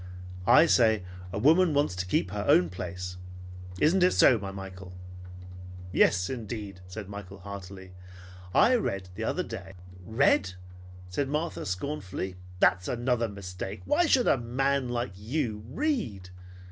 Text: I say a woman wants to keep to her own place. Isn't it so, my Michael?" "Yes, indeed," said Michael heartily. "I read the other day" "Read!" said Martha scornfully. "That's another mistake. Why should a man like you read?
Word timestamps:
I 0.47 0.65
say 0.65 1.03
a 1.31 1.37
woman 1.37 1.75
wants 1.75 1.95
to 1.97 2.07
keep 2.07 2.29
to 2.29 2.33
her 2.37 2.45
own 2.47 2.71
place. 2.71 3.17
Isn't 3.79 4.01
it 4.01 4.13
so, 4.13 4.39
my 4.39 4.49
Michael?" 4.49 4.93
"Yes, 5.91 6.27
indeed," 6.27 6.81
said 6.87 7.07
Michael 7.07 7.37
heartily. 7.41 7.93
"I 8.51 8.73
read 8.77 9.09
the 9.13 9.23
other 9.25 9.43
day" 9.43 9.73
"Read!" 10.03 10.55
said 11.07 11.27
Martha 11.29 11.67
scornfully. 11.67 12.35
"That's 12.59 12.87
another 12.87 13.29
mistake. 13.29 13.83
Why 13.85 14.07
should 14.07 14.27
a 14.27 14.39
man 14.39 14.89
like 14.89 15.11
you 15.15 15.65
read? 15.67 16.31